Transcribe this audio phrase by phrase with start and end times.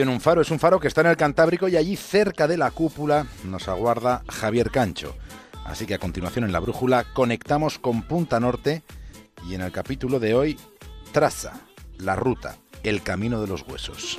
[0.00, 2.56] en un faro, es un faro que está en el Cantábrico y allí cerca de
[2.56, 5.14] la cúpula nos aguarda Javier Cancho.
[5.66, 8.82] Así que a continuación en la brújula conectamos con Punta Norte
[9.46, 10.58] y en el capítulo de hoy,
[11.12, 11.60] traza,
[11.98, 14.18] la ruta, el camino de los huesos.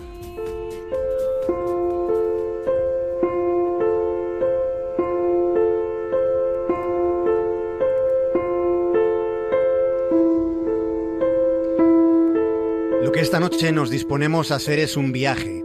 [13.01, 15.62] Lo que esta noche nos disponemos a hacer es un viaje.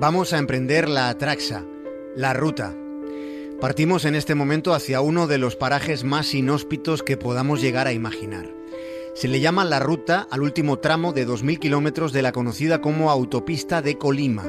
[0.00, 1.62] Vamos a emprender la Atraxa,
[2.16, 2.74] la ruta.
[3.60, 7.92] Partimos en este momento hacia uno de los parajes más inhóspitos que podamos llegar a
[7.92, 8.48] imaginar.
[9.14, 13.10] Se le llama la ruta al último tramo de 2.000 kilómetros de la conocida como
[13.10, 14.46] autopista de Colima.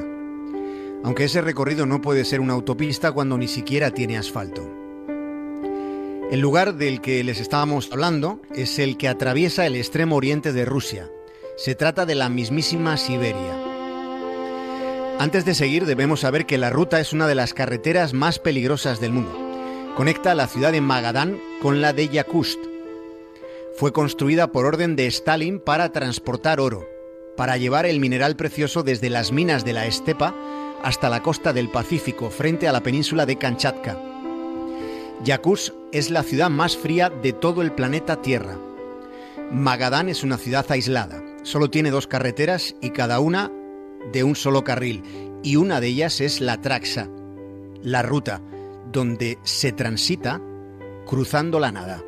[1.04, 4.66] Aunque ese recorrido no puede ser una autopista cuando ni siquiera tiene asfalto.
[6.30, 10.64] El lugar del que les estábamos hablando es el que atraviesa el extremo oriente de
[10.64, 11.10] Rusia.
[11.58, 13.71] Se trata de la mismísima Siberia.
[15.22, 18.98] Antes de seguir debemos saber que la ruta es una de las carreteras más peligrosas
[18.98, 19.32] del mundo.
[19.96, 22.58] Conecta la ciudad de Magadán con la de Yakutsk.
[23.76, 26.88] Fue construida por orden de Stalin para transportar oro,
[27.36, 30.34] para llevar el mineral precioso desde las minas de la estepa
[30.82, 33.96] hasta la costa del Pacífico, frente a la península de Kamchatka.
[35.22, 38.58] Yakutsk es la ciudad más fría de todo el planeta Tierra.
[39.52, 41.22] Magadán es una ciudad aislada.
[41.44, 43.52] Solo tiene dos carreteras y cada una
[44.12, 45.02] de un solo carril,
[45.42, 47.08] y una de ellas es la Traxa,
[47.82, 48.40] la ruta
[48.90, 50.40] donde se transita
[51.06, 52.02] cruzando la nada.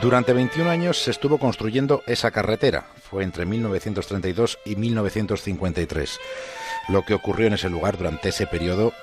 [0.00, 2.86] Durante 21 años se estuvo construyendo esa carretera.
[3.02, 6.18] Fue entre 1932 y 1953.
[6.88, 8.94] Lo que ocurrió en ese lugar durante ese periodo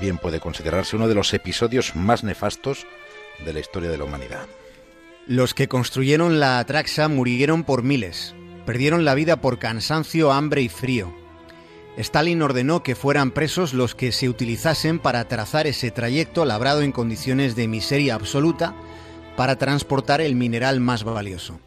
[0.00, 2.86] bien puede considerarse uno de los episodios más nefastos
[3.44, 4.46] de la historia de la humanidad.
[5.26, 8.34] Los que construyeron la Atraxa murieron por miles.
[8.66, 11.14] Perdieron la vida por cansancio, hambre y frío.
[11.96, 16.92] Stalin ordenó que fueran presos los que se utilizasen para trazar ese trayecto labrado en
[16.92, 18.74] condiciones de miseria absoluta
[19.36, 21.60] para transportar el mineral más valioso.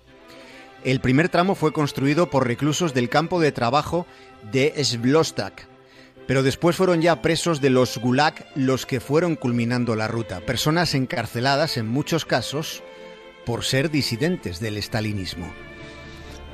[0.83, 4.05] El primer tramo fue construido por reclusos del campo de trabajo
[4.51, 5.67] de Svlostak,
[6.27, 10.95] pero después fueron ya presos de los Gulag los que fueron culminando la ruta, personas
[10.95, 12.83] encarceladas en muchos casos
[13.45, 15.51] por ser disidentes del estalinismo.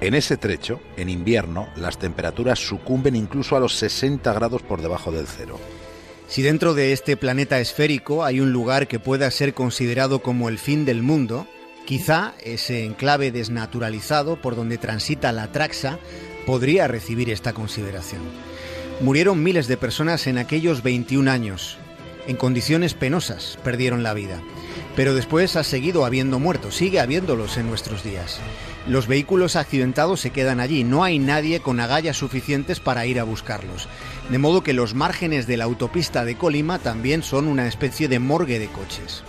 [0.01, 5.11] En ese trecho, en invierno, las temperaturas sucumben incluso a los 60 grados por debajo
[5.11, 5.59] del cero.
[6.27, 10.57] Si dentro de este planeta esférico hay un lugar que pueda ser considerado como el
[10.57, 11.45] fin del mundo,
[11.85, 15.99] quizá ese enclave desnaturalizado por donde transita la Traxa
[16.45, 18.21] podría recibir esta consideración.
[19.01, 21.79] Murieron miles de personas en aquellos 21 años.
[22.27, 24.39] En condiciones penosas perdieron la vida.
[24.95, 28.39] Pero después ha seguido habiendo muertos, sigue habiéndolos en nuestros días.
[28.87, 33.23] Los vehículos accidentados se quedan allí, no hay nadie con agallas suficientes para ir a
[33.23, 33.87] buscarlos.
[34.29, 38.19] De modo que los márgenes de la autopista de Colima también son una especie de
[38.19, 39.23] morgue de coches.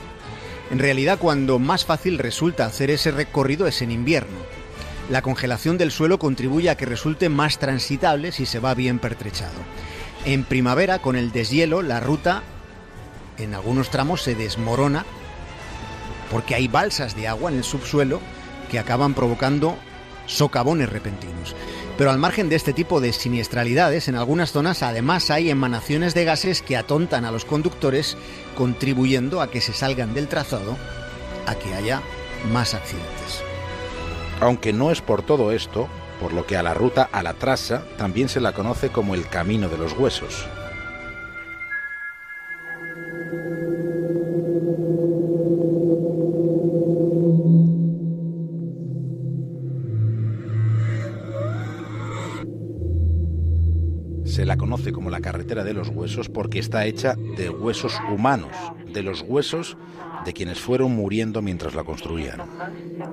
[0.71, 4.62] En realidad, cuando más fácil resulta hacer ese recorrido es en invierno.
[5.11, 9.59] La congelación del suelo contribuye a que resulte más transitable si se va bien pertrechado.
[10.25, 12.43] En primavera, con el deshielo, la ruta
[13.39, 15.05] en algunos tramos se desmorona
[16.31, 18.21] porque hay balsas de agua en el subsuelo
[18.71, 19.77] que acaban provocando
[20.27, 21.55] socavones repentinos.
[21.99, 26.25] Pero al margen de este tipo de siniestralidades, en algunas zonas además hay emanaciones de
[26.25, 28.17] gases que atontan a los conductores,
[28.57, 30.79] contribuyendo a que se salgan del trazado,
[31.47, 32.01] a que haya
[32.51, 33.52] más accidentes.
[34.43, 35.87] Aunque no es por todo esto,
[36.21, 39.29] por lo que a la ruta a la traza también se la conoce como el
[39.29, 40.49] camino de los huesos.
[54.25, 58.53] Se la conoce como la carretera de los huesos porque está hecha de huesos humanos,
[58.93, 59.77] de los huesos
[60.25, 62.41] de quienes fueron muriendo mientras la construían.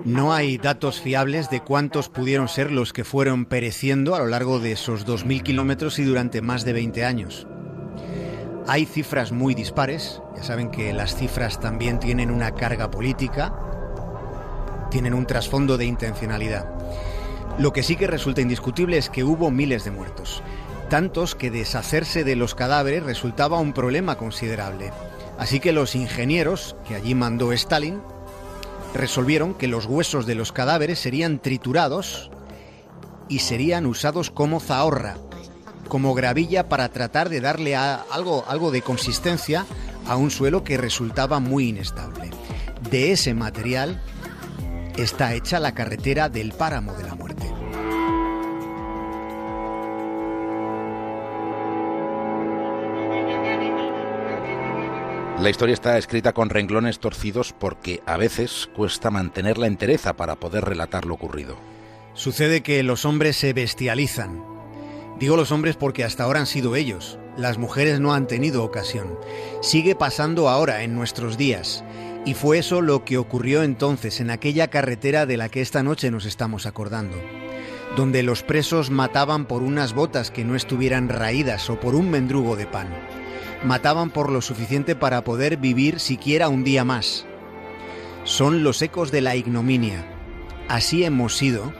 [0.06, 4.59] No hay datos fiables de cuántos pudieron ser los que fueron pereciendo a lo largo
[4.59, 7.47] de esos 2.000 kilómetros y durante más de 20 años.
[8.67, 13.56] Hay cifras muy dispares, ya saben que las cifras también tienen una carga política,
[14.91, 16.69] tienen un trasfondo de intencionalidad.
[17.57, 20.44] Lo que sí que resulta indiscutible es que hubo miles de muertos
[20.89, 24.91] tantos que deshacerse de los cadáveres resultaba un problema considerable.
[25.38, 28.01] Así que los ingenieros, que allí mandó Stalin,
[28.94, 32.31] resolvieron que los huesos de los cadáveres serían triturados
[33.30, 35.15] y serían usados como zahorra,
[35.88, 39.65] como gravilla para tratar de darle algo, algo de consistencia
[40.07, 42.31] a un suelo que resultaba muy inestable.
[42.89, 44.01] De ese material
[44.97, 47.15] está hecha la carretera del páramo de la
[55.39, 60.36] La historia está escrita con renglones torcidos porque a veces cuesta mantener la entereza para
[60.36, 61.56] poder relatar lo ocurrido.
[62.13, 64.44] Sucede que los hombres se bestializan.
[65.18, 67.19] Digo los hombres porque hasta ahora han sido ellos.
[67.38, 69.18] Las mujeres no han tenido ocasión.
[69.62, 71.85] Sigue pasando ahora en nuestros días.
[72.25, 76.12] Y fue eso lo que ocurrió entonces en aquella carretera de la que esta noche
[76.12, 77.15] nos estamos acordando,
[77.95, 82.57] donde los presos mataban por unas botas que no estuvieran raídas o por un mendrugo
[82.57, 82.89] de pan
[83.63, 87.25] mataban por lo suficiente para poder vivir siquiera un día más.
[88.24, 90.06] Son los ecos de la ignominia.
[90.68, 91.74] Así hemos sido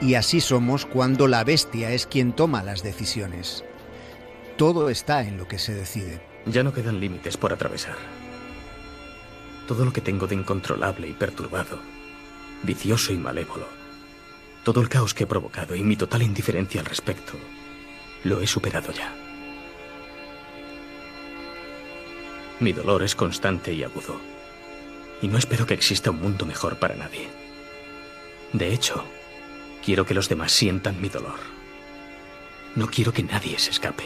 [0.00, 3.64] y así somos cuando la bestia es quien toma las decisiones.
[4.56, 6.20] Todo está en lo que se decide.
[6.46, 7.96] Ya no quedan límites por atravesar.
[9.66, 11.78] Todo lo que tengo de incontrolable y perturbado,
[12.62, 13.66] vicioso y malévolo,
[14.64, 17.34] todo el caos que he provocado y mi total indiferencia al respecto,
[18.24, 19.14] lo he superado ya.
[22.60, 24.20] Mi dolor es constante y agudo.
[25.22, 27.28] Y no espero que exista un mundo mejor para nadie.
[28.52, 29.02] De hecho,
[29.82, 31.38] quiero que los demás sientan mi dolor.
[32.76, 34.04] No quiero que nadie se escape.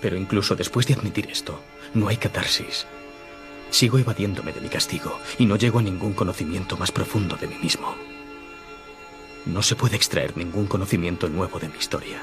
[0.00, 1.62] Pero incluso después de admitir esto,
[1.92, 2.86] no hay catarsis.
[3.70, 7.56] Sigo evadiéndome de mi castigo y no llego a ningún conocimiento más profundo de mí
[7.62, 7.94] mismo.
[9.44, 12.22] No se puede extraer ningún conocimiento nuevo de mi historia.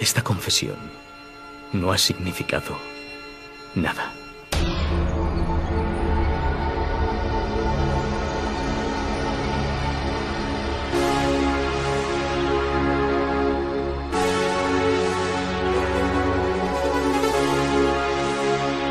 [0.00, 0.76] Esta confesión
[1.74, 2.74] no ha significado
[3.74, 4.14] nada.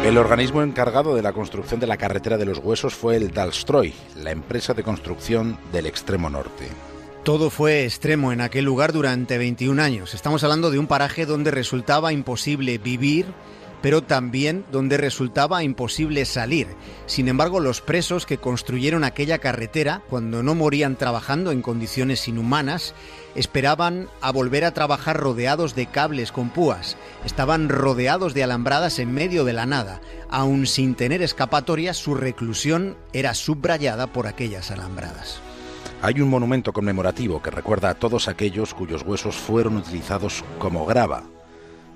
[0.06, 3.96] El organismo encargado de la construcción de la carretera de los huesos fue el Dalstroy,
[4.16, 6.70] la empresa de construcción del extremo norte.
[7.30, 10.16] Todo fue extremo en aquel lugar durante 21 años.
[10.16, 13.28] Estamos hablando de un paraje donde resultaba imposible vivir,
[13.84, 16.70] pero también donde resultaba imposible salir.
[17.06, 22.96] Sin embargo, los presos que construyeron aquella carretera, cuando no morían trabajando en condiciones inhumanas,
[23.36, 26.98] esperaban a volver a trabajar rodeados de cables con púas.
[27.26, 30.02] Estaban rodeados de alambradas en medio de la nada.
[30.32, 35.44] Aun sin tener escapatoria, su reclusión era subrayada por aquellas alambradas.
[36.02, 41.24] Hay un monumento conmemorativo que recuerda a todos aquellos cuyos huesos fueron utilizados como grava.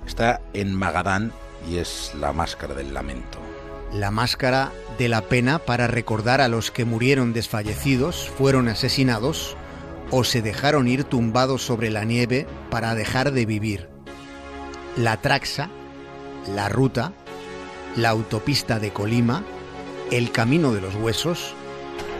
[0.06, 1.32] Está en Magadán
[1.70, 3.38] y es la máscara del lamento.
[3.94, 9.56] La máscara de la pena para recordar a los que murieron desfallecidos, fueron asesinados
[10.10, 13.88] o se dejaron ir tumbados sobre la nieve para dejar de vivir.
[14.98, 15.70] La Traxa,
[16.54, 17.12] la ruta,
[17.96, 19.42] la autopista de Colima,
[20.10, 21.54] el camino de los huesos,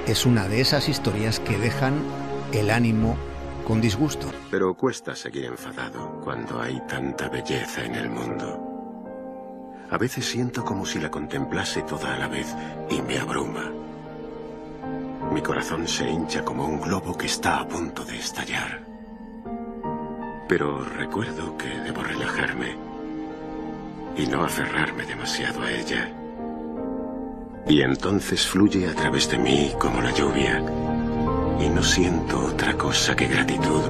[0.07, 1.95] es una de esas historias que dejan
[2.53, 3.17] el ánimo
[3.67, 4.31] con disgusto.
[4.51, 8.61] Pero cuesta seguir enfadado cuando hay tanta belleza en el mundo.
[9.91, 12.55] A veces siento como si la contemplase toda a la vez
[12.91, 13.71] y me abruma.
[15.33, 18.85] Mi corazón se hincha como un globo que está a punto de estallar.
[20.49, 22.77] Pero recuerdo que debo relajarme
[24.17, 26.24] y no aferrarme demasiado a ella.
[27.69, 30.63] Y entonces fluye a través de mí como la lluvia.
[31.61, 33.83] Y no siento otra cosa que gratitud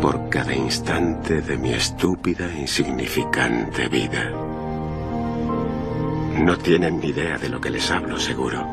[0.00, 4.30] por cada instante de mi estúpida e insignificante vida.
[6.38, 8.66] No tienen ni idea de lo que les hablo, seguro.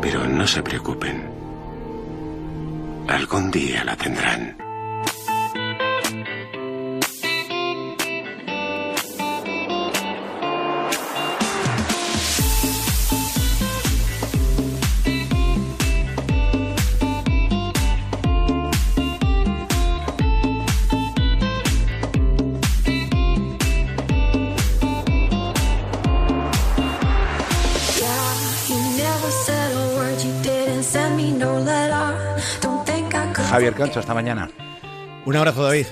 [0.00, 1.28] Pero no se preocupen.
[3.06, 4.67] Algún día la tendrán.
[33.58, 34.48] Javier Cancho, hasta mañana.
[35.26, 35.86] Un abrazo, David.